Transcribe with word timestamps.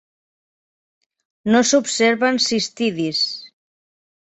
No 1.51 1.61
s'observen 1.73 2.41
cistidis. 2.49 3.23